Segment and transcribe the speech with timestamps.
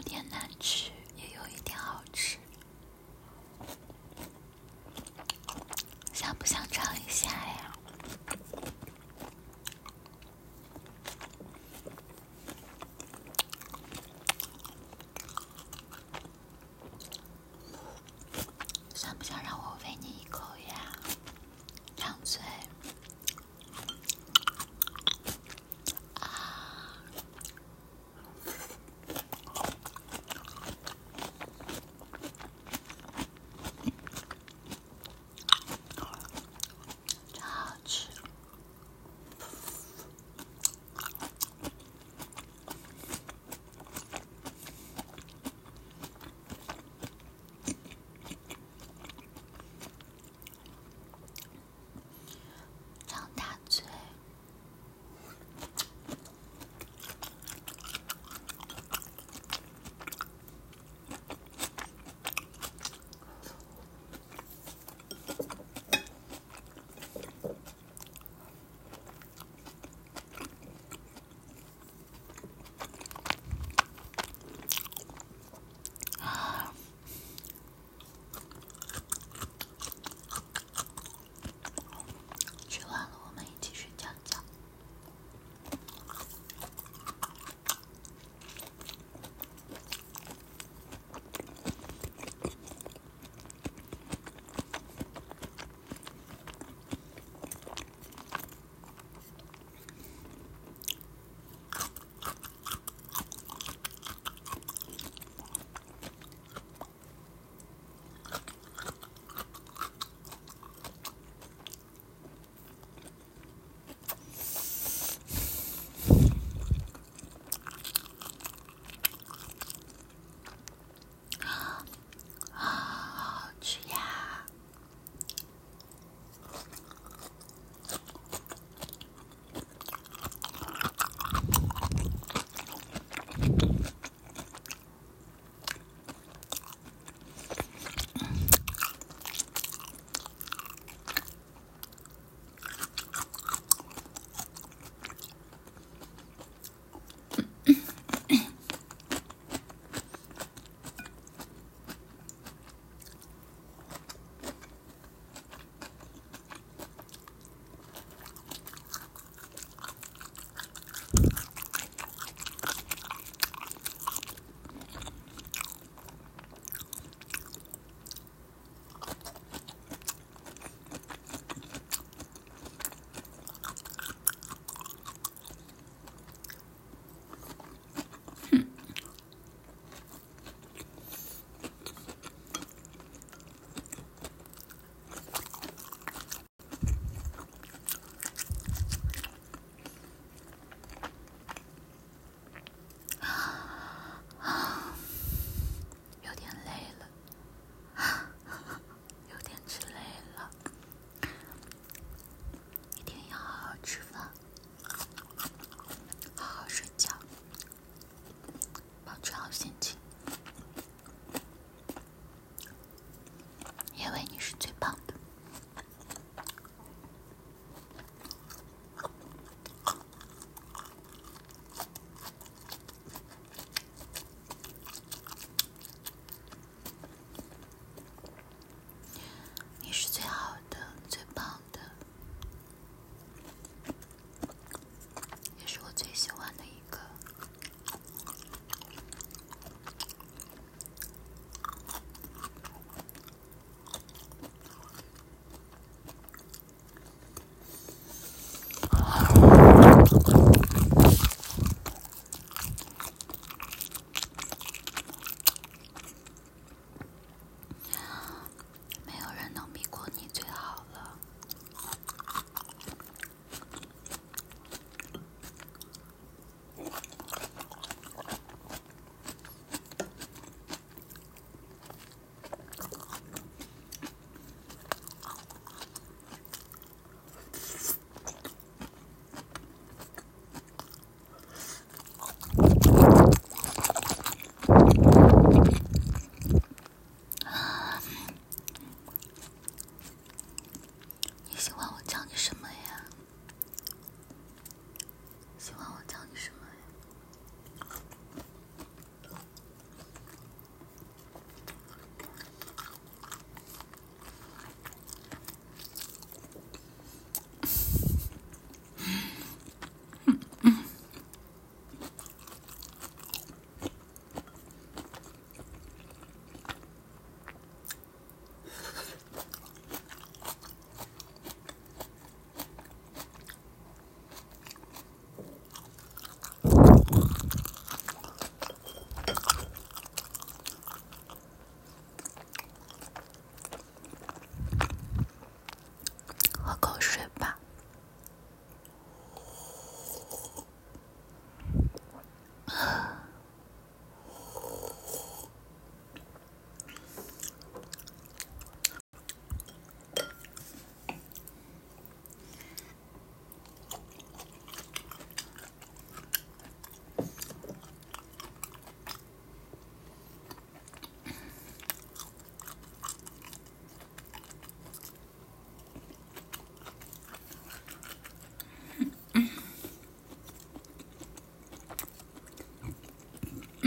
[0.00, 0.49] 有点难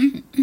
[0.04, 0.43] Mm-hmm.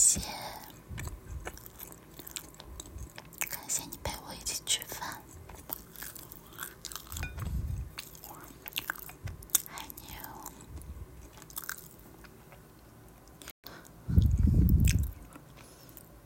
[0.00, 0.39] Sesi.